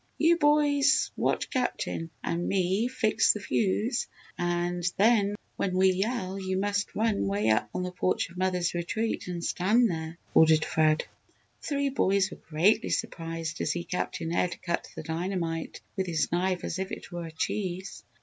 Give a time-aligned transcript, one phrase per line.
[0.17, 6.57] "You boys watch Captain and me fix the fuse and then when we yell you
[6.57, 11.05] must run way up on the porch of mother's retreat and stand there," ordered Fred.
[11.61, 16.31] The three boys were greatly surprised to see Captain Ed cut the dynamite with his
[16.31, 18.03] knife as if it were a cheese.